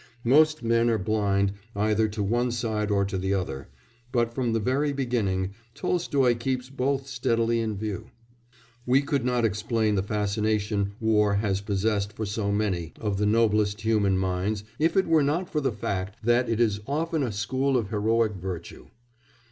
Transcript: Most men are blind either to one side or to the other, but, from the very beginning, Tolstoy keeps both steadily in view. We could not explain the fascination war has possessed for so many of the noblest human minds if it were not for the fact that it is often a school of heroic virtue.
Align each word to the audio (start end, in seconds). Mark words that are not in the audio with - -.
Most 0.23 0.63
men 0.63 0.89
are 0.89 0.97
blind 0.97 1.53
either 1.75 2.07
to 2.07 2.23
one 2.23 2.49
side 2.49 2.89
or 2.89 3.05
to 3.05 3.19
the 3.19 3.35
other, 3.35 3.67
but, 4.11 4.33
from 4.33 4.51
the 4.51 4.59
very 4.59 4.91
beginning, 4.91 5.51
Tolstoy 5.75 6.33
keeps 6.35 6.71
both 6.71 7.05
steadily 7.05 7.59
in 7.59 7.77
view. 7.77 8.07
We 8.87 9.03
could 9.03 9.23
not 9.23 9.45
explain 9.45 9.93
the 9.93 10.01
fascination 10.01 10.93
war 10.99 11.35
has 11.35 11.61
possessed 11.61 12.13
for 12.13 12.25
so 12.25 12.51
many 12.51 12.93
of 12.99 13.19
the 13.19 13.27
noblest 13.27 13.81
human 13.81 14.17
minds 14.17 14.63
if 14.79 14.97
it 14.97 15.05
were 15.05 15.21
not 15.21 15.51
for 15.51 15.61
the 15.61 15.71
fact 15.71 16.17
that 16.25 16.49
it 16.49 16.59
is 16.59 16.79
often 16.87 17.21
a 17.21 17.31
school 17.31 17.77
of 17.77 17.91
heroic 17.91 18.31
virtue. 18.33 18.87